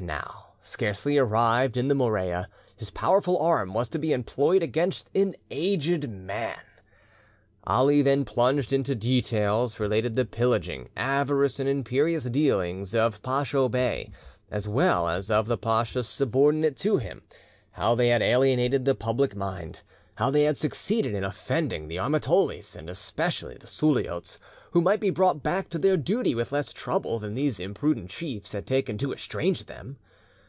[0.00, 5.34] Now, scarcely arrived in the Morea, his powerful arm was to be employed against an
[5.50, 6.56] aged man.
[7.66, 14.10] Ali then plunged into details, related the pillaging, avarice, and imperious dealing of Pacho Bey,
[14.50, 17.20] as well as of the pachas subordinate to him;
[17.72, 19.82] how they had alienated the public mind,
[20.14, 24.38] how they had succeeded in offending the Armatolis, and especially the Suliots,
[24.72, 28.52] who might be brought back to their duty with less trouble than these imprudent chiefs
[28.52, 29.96] had taken to estrange them.